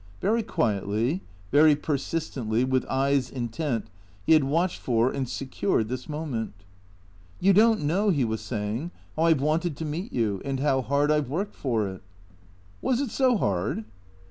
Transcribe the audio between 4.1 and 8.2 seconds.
he had watched for and secured this moment." You don't know,"